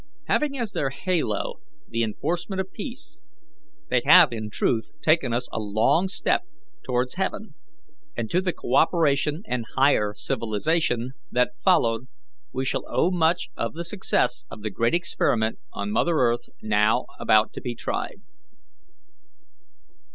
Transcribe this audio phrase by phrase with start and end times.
[0.25, 3.21] Having as their halo the enforcement of peace,
[3.91, 6.41] they have in truth taken us a long step
[6.81, 7.53] towards heaven,
[8.17, 12.07] and to the co operation and higher civilization that followed
[12.51, 17.05] we shall owe much of the success of the great experiment on Mother Earth now
[17.19, 18.21] about to be tried.